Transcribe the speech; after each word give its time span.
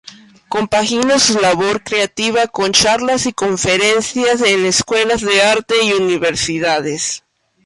Compagina 0.49 1.19
su 1.19 1.39
labor 1.39 1.83
creativa 1.83 2.47
con 2.47 2.71
charlas 2.71 3.27
y 3.27 3.33
conferencias 3.33 4.41
en 4.41 4.65
escuelas 4.65 5.21
de 5.21 5.43
arte 5.43 5.75
y 5.83 5.91
universidades. 5.91 7.23